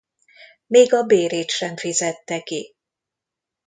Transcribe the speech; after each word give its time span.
Még 0.67 0.93
a 0.93 1.03
bérét 1.03 1.49
sem 1.49 1.75
fizette 1.77 2.41
ki. 2.41 2.75